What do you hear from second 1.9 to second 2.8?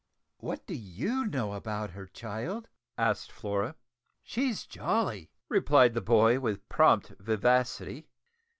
her, child?"